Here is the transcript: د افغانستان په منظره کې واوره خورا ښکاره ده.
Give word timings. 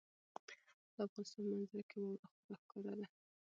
د 0.93 0.97
افغانستان 1.07 1.41
په 1.45 1.51
منظره 1.59 1.81
کې 1.89 1.97
واوره 1.99 2.21
خورا 2.31 2.55
ښکاره 2.61 2.93
ده. 2.99 3.07